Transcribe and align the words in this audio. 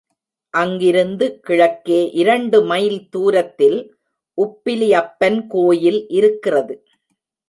அங்கிருந்து 0.53 1.25
கிழக்கே 1.39 1.99
இரண்டு 2.11 2.57
மைல் 2.63 2.97
தூரத்தில் 3.09 3.77
உப்பிலி 4.37 4.89
அப்பன் 4.93 5.47
கோயில் 5.47 6.07
இருக்கிறது. 6.09 6.75